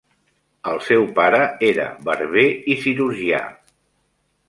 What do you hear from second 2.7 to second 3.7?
i cirurgià.